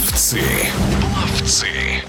Ловцы. 0.00 0.40
Ловцы. 1.14 1.99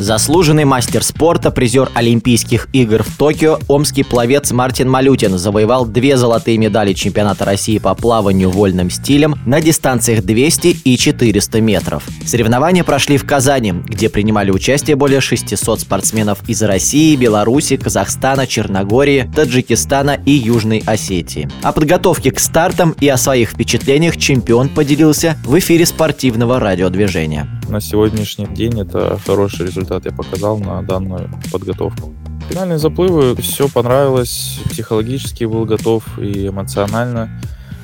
Заслуженный 0.00 0.64
мастер 0.64 1.04
спорта, 1.04 1.50
призер 1.50 1.90
Олимпийских 1.94 2.68
игр 2.72 3.02
в 3.02 3.18
Токио, 3.18 3.58
омский 3.68 4.02
пловец 4.02 4.50
Мартин 4.50 4.88
Малютин 4.88 5.36
завоевал 5.36 5.84
две 5.84 6.16
золотые 6.16 6.56
медали 6.56 6.94
чемпионата 6.94 7.44
России 7.44 7.76
по 7.76 7.94
плаванию 7.94 8.48
вольным 8.48 8.88
стилем 8.88 9.34
на 9.44 9.60
дистанциях 9.60 10.24
200 10.24 10.68
и 10.84 10.96
400 10.96 11.60
метров. 11.60 12.04
Соревнования 12.24 12.82
прошли 12.82 13.18
в 13.18 13.26
Казани, 13.26 13.72
где 13.72 14.08
принимали 14.08 14.50
участие 14.50 14.96
более 14.96 15.20
600 15.20 15.80
спортсменов 15.80 16.48
из 16.48 16.62
России, 16.62 17.14
Беларуси, 17.14 17.76
Казахстана, 17.76 18.46
Черногории, 18.46 19.30
Таджикистана 19.36 20.18
и 20.24 20.30
Южной 20.30 20.82
Осетии. 20.86 21.50
О 21.62 21.72
подготовке 21.72 22.30
к 22.30 22.40
стартам 22.40 22.96
и 23.00 23.06
о 23.06 23.18
своих 23.18 23.50
впечатлениях 23.50 24.16
чемпион 24.16 24.70
поделился 24.70 25.36
в 25.44 25.58
эфире 25.58 25.84
спортивного 25.84 26.58
радиодвижения. 26.58 27.59
На 27.70 27.80
сегодняшний 27.80 28.48
день 28.48 28.80
это 28.80 29.16
хороший 29.24 29.66
результат 29.66 30.04
я 30.04 30.10
показал 30.10 30.58
на 30.58 30.82
данную 30.82 31.30
подготовку. 31.52 32.12
Финальные 32.48 32.80
заплывы, 32.80 33.36
все 33.36 33.68
понравилось, 33.68 34.58
психологически 34.68 35.44
был 35.44 35.66
готов 35.66 36.18
и 36.18 36.48
эмоционально. 36.48 37.30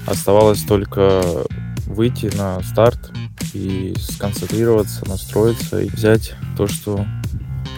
Оставалось 0.04 0.64
только 0.64 1.22
выйти 1.86 2.36
на 2.36 2.60
старт 2.64 3.12
и 3.54 3.94
сконцентрироваться, 3.96 5.08
настроиться 5.08 5.80
и 5.80 5.88
взять 5.88 6.34
то, 6.56 6.66
что 6.66 7.06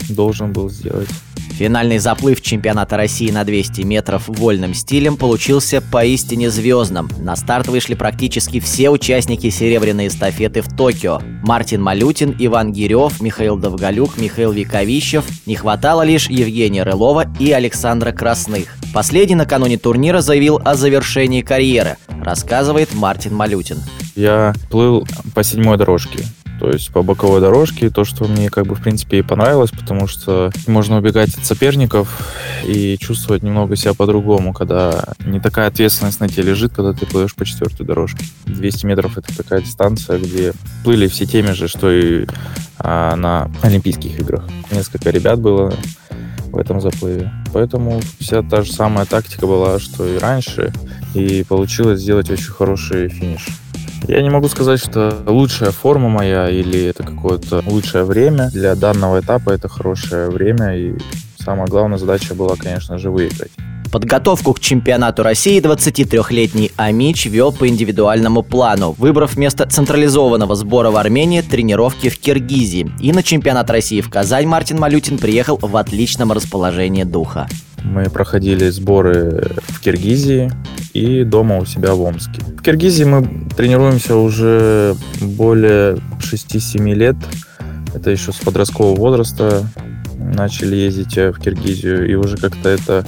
должен 0.08 0.54
был 0.54 0.70
сделать. 0.70 1.10
Финальный 1.58 1.98
заплыв 1.98 2.40
чемпионата 2.40 2.96
России 2.96 3.32
на 3.32 3.42
200 3.42 3.80
метров 3.80 4.28
вольным 4.28 4.74
стилем 4.74 5.16
получился 5.16 5.80
поистине 5.80 6.50
звездным. 6.50 7.10
На 7.18 7.34
старт 7.34 7.66
вышли 7.66 7.94
практически 7.94 8.60
все 8.60 8.90
участники 8.90 9.50
серебряной 9.50 10.06
эстафеты 10.06 10.62
в 10.62 10.68
Токио. 10.68 11.20
Мартин 11.42 11.82
Малютин, 11.82 12.36
Иван 12.38 12.72
Гирев, 12.72 13.20
Михаил 13.20 13.56
Довголюк, 13.56 14.18
Михаил 14.18 14.52
Виковищев. 14.52 15.24
Не 15.46 15.56
хватало 15.56 16.02
лишь 16.02 16.30
Евгения 16.30 16.84
Рылова 16.84 17.26
и 17.40 17.50
Александра 17.50 18.12
Красных. 18.12 18.76
Последний 18.94 19.34
накануне 19.34 19.78
турнира 19.78 20.20
заявил 20.20 20.60
о 20.64 20.76
завершении 20.76 21.42
карьеры, 21.42 21.96
рассказывает 22.22 22.94
Мартин 22.94 23.34
Малютин. 23.34 23.78
Я 24.14 24.54
плыл 24.70 25.04
по 25.34 25.42
седьмой 25.42 25.76
дорожке. 25.76 26.20
То 26.58 26.70
есть 26.70 26.90
по 26.90 27.02
боковой 27.02 27.40
дорожке, 27.40 27.90
то, 27.90 28.04
что 28.04 28.24
мне 28.24 28.50
как 28.50 28.66
бы 28.66 28.74
в 28.74 28.82
принципе 28.82 29.18
и 29.18 29.22
понравилось, 29.22 29.70
потому 29.70 30.06
что 30.06 30.50
можно 30.66 30.98
убегать 30.98 31.36
от 31.36 31.44
соперников 31.44 32.34
и 32.66 32.98
чувствовать 32.98 33.42
немного 33.42 33.76
себя 33.76 33.94
по-другому, 33.94 34.52
когда 34.52 35.14
не 35.24 35.40
такая 35.40 35.68
ответственность 35.68 36.20
на 36.20 36.28
тебе 36.28 36.44
лежит, 36.44 36.72
когда 36.74 36.92
ты 36.92 37.06
плывешь 37.06 37.34
по 37.34 37.44
четвертой 37.44 37.86
дорожке. 37.86 38.24
200 38.46 38.86
метров 38.86 39.16
это 39.16 39.36
такая 39.36 39.60
дистанция, 39.60 40.18
где 40.18 40.52
плыли 40.84 41.06
все 41.06 41.26
теми 41.26 41.52
же, 41.52 41.68
что 41.68 41.90
и 41.90 42.26
а, 42.78 43.14
на 43.16 43.50
Олимпийских 43.62 44.18
играх. 44.18 44.44
Несколько 44.72 45.10
ребят 45.10 45.40
было 45.40 45.72
в 46.50 46.58
этом 46.58 46.80
заплыве. 46.80 47.30
Поэтому 47.52 48.00
вся 48.18 48.42
та 48.42 48.62
же 48.62 48.72
самая 48.72 49.06
тактика 49.06 49.46
была, 49.46 49.78
что 49.78 50.06
и 50.06 50.18
раньше, 50.18 50.72
и 51.14 51.44
получилось 51.44 52.00
сделать 52.00 52.30
очень 52.30 52.50
хороший 52.50 53.08
финиш. 53.08 53.46
Я 54.06 54.22
не 54.22 54.30
могу 54.30 54.48
сказать, 54.48 54.80
что 54.80 55.16
лучшая 55.26 55.70
форма 55.70 56.08
моя 56.08 56.48
или 56.48 56.84
это 56.84 57.02
какое-то 57.02 57.62
лучшее 57.66 58.04
время. 58.04 58.50
Для 58.50 58.74
данного 58.74 59.20
этапа 59.20 59.50
это 59.50 59.68
хорошее 59.68 60.30
время, 60.30 60.76
и 60.76 60.94
самая 61.38 61.66
главная 61.66 61.98
задача 61.98 62.34
была, 62.34 62.56
конечно 62.56 62.98
же, 62.98 63.10
выиграть. 63.10 63.50
Подготовку 63.90 64.52
к 64.52 64.60
чемпионату 64.60 65.22
России 65.22 65.62
23-летний 65.62 66.72
Амич 66.76 67.24
вел 67.24 67.52
по 67.52 67.66
индивидуальному 67.66 68.42
плану, 68.42 68.94
выбрав 68.98 69.34
вместо 69.34 69.66
централизованного 69.66 70.54
сбора 70.56 70.90
в 70.90 70.96
Армении 70.96 71.40
тренировки 71.40 72.10
в 72.10 72.18
Киргизии. 72.18 72.90
И 73.00 73.12
на 73.12 73.22
чемпионат 73.22 73.70
России 73.70 74.02
в 74.02 74.10
Казань 74.10 74.46
Мартин 74.46 74.78
Малютин 74.78 75.16
приехал 75.16 75.56
в 75.56 75.74
отличном 75.74 76.32
расположении 76.32 77.04
духа. 77.04 77.48
Мы 77.82 78.10
проходили 78.10 78.68
сборы 78.68 79.52
в 79.68 79.80
Киргизии 79.80 80.52
и 80.98 81.24
дома 81.24 81.58
у 81.58 81.64
себя 81.64 81.94
в 81.94 82.02
Омске. 82.02 82.40
В 82.42 82.62
Киргизии 82.62 83.04
мы 83.04 83.48
тренируемся 83.56 84.16
уже 84.16 84.96
более 85.20 85.98
6-7 86.18 86.94
лет. 86.94 87.16
Это 87.94 88.10
еще 88.10 88.32
с 88.32 88.36
подросткового 88.36 88.96
возраста 88.96 89.66
начали 90.18 90.76
ездить 90.76 91.16
в 91.16 91.38
Киргизию, 91.40 92.10
и 92.10 92.14
уже 92.14 92.36
как-то 92.36 92.68
это 92.68 93.06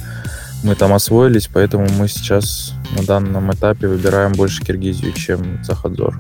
мы 0.63 0.75
там 0.75 0.93
освоились, 0.93 1.49
поэтому 1.53 1.87
мы 1.99 2.09
сейчас 2.09 2.75
на 2.97 3.03
данном 3.05 3.51
этапе 3.53 3.89
выбираем 3.89 4.33
больше 4.33 4.63
Киргизию, 4.63 5.13
чем 5.13 5.63
Захадзор. 5.65 6.19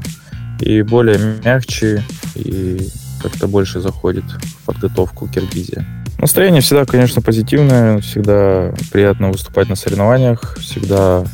И 0.60 0.82
более 0.82 1.18
мягче, 1.44 2.04
и 2.34 2.88
как-то 3.22 3.48
больше 3.48 3.80
заходит 3.80 4.24
в 4.24 4.66
подготовку 4.66 5.28
Киргизия. 5.28 5.86
Настроение 6.20 6.60
всегда, 6.60 6.84
конечно, 6.84 7.22
позитивное, 7.22 7.98
всегда 8.00 8.74
приятно 8.92 9.30
выступать 9.30 9.70
на 9.70 9.74
соревнованиях, 9.74 10.58
всегда 10.58 11.24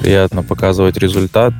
приятно 0.00 0.42
показывать 0.42 0.96
результат, 0.96 1.54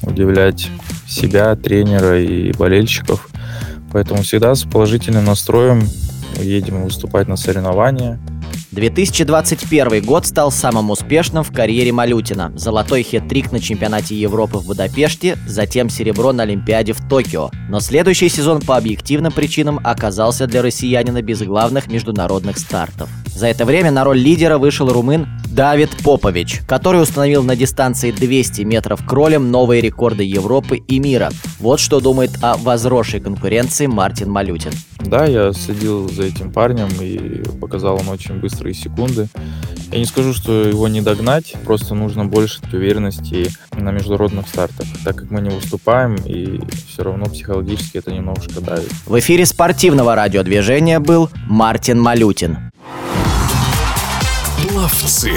удивлять 0.00 0.70
себя, 1.06 1.54
тренера 1.54 2.18
и 2.18 2.50
болельщиков. 2.54 3.28
Поэтому 3.92 4.22
всегда 4.22 4.54
с 4.54 4.62
положительным 4.62 5.26
настроем 5.26 5.86
едем 6.40 6.82
выступать 6.82 7.28
на 7.28 7.36
соревнования– 7.36 8.18
2021 8.76 10.04
год 10.04 10.26
стал 10.26 10.52
самым 10.52 10.90
успешным 10.90 11.42
в 11.42 11.50
карьере 11.50 11.92
Малютина. 11.92 12.52
Золотой 12.56 13.02
хет-трик 13.02 13.50
на 13.50 13.58
чемпионате 13.58 14.14
Европы 14.14 14.58
в 14.58 14.66
Будапеште, 14.66 15.38
затем 15.46 15.88
серебро 15.88 16.34
на 16.34 16.42
Олимпиаде 16.42 16.92
в 16.92 17.00
Токио. 17.08 17.48
Но 17.70 17.80
следующий 17.80 18.28
сезон 18.28 18.60
по 18.60 18.76
объективным 18.76 19.32
причинам 19.32 19.80
оказался 19.82 20.46
для 20.46 20.60
россиянина 20.60 21.22
без 21.22 21.40
главных 21.40 21.86
международных 21.86 22.58
стартов. 22.58 23.08
За 23.34 23.46
это 23.46 23.64
время 23.64 23.90
на 23.90 24.04
роль 24.04 24.18
лидера 24.18 24.58
вышел 24.58 24.90
румын 24.90 25.26
Давид 25.56 25.96
Попович, 26.04 26.60
который 26.68 27.00
установил 27.00 27.42
на 27.42 27.56
дистанции 27.56 28.10
200 28.10 28.60
метров 28.60 29.02
кролем 29.06 29.50
новые 29.50 29.80
рекорды 29.80 30.22
Европы 30.22 30.76
и 30.76 30.98
мира. 30.98 31.30
Вот 31.58 31.80
что 31.80 32.00
думает 32.00 32.32
о 32.42 32.58
возросшей 32.58 33.20
конкуренции 33.20 33.86
Мартин 33.86 34.30
Малютин. 34.30 34.72
Да, 35.00 35.24
я 35.24 35.54
следил 35.54 36.10
за 36.10 36.24
этим 36.24 36.52
парнем 36.52 36.88
и 37.00 37.42
показал 37.58 37.98
он 37.98 38.10
очень 38.10 38.34
быстрые 38.34 38.74
секунды. 38.74 39.28
Я 39.90 39.98
не 39.98 40.04
скажу, 40.04 40.34
что 40.34 40.52
его 40.68 40.88
не 40.88 41.00
догнать, 41.00 41.54
просто 41.64 41.94
нужно 41.94 42.26
больше 42.26 42.60
уверенности 42.70 43.48
на 43.72 43.92
международных 43.92 44.48
стартах, 44.48 44.86
так 45.04 45.16
как 45.16 45.30
мы 45.30 45.40
не 45.40 45.48
выступаем, 45.48 46.16
и 46.16 46.60
все 46.86 47.02
равно 47.02 47.24
психологически 47.26 47.96
это 47.96 48.12
немножко 48.12 48.60
давит. 48.60 48.92
В 49.06 49.18
эфире 49.20 49.46
спортивного 49.46 50.14
радиодвижения 50.14 51.00
был 51.00 51.30
Мартин 51.46 51.98
Малютин. 51.98 52.58
Пловцы. 54.76 55.32